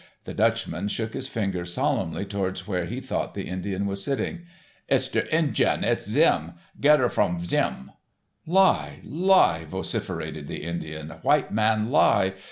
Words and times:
The 0.25 0.33
Dutchman 0.33 0.87
shook 0.87 1.13
his 1.13 1.27
finger 1.27 1.63
solemnly 1.63 2.25
towards 2.25 2.67
where 2.67 2.85
he 2.85 2.99
thought 2.99 3.35
the 3.35 3.47
Indian 3.47 3.85
was 3.85 4.03
sitting. 4.03 4.47
"It's 4.89 5.07
der 5.07 5.27
Indyun. 5.31 5.83
It's 5.83 6.09
Zhim. 6.09 6.55
Get 6.79 6.99
ut 6.99 7.11
vrom 7.13 7.39
Zhim." 7.39 7.89
"Lie, 8.47 9.01
lie," 9.05 9.65
vociferated 9.69 10.47
the 10.47 10.63
Indian, 10.63 11.11
"white 11.21 11.51
man 11.51 11.91
lie. 11.91 12.33